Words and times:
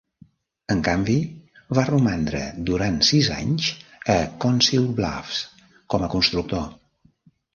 En 0.75 0.79
canvi, 0.85 1.17
va 1.79 1.83
romandre 1.89 2.39
durant 2.69 2.97
sis 3.09 3.29
anys 3.35 3.67
a 4.15 4.17
Council 4.45 4.89
Bluffs 5.01 5.43
com 5.95 6.07
a 6.07 6.13
constructor. 6.17 6.65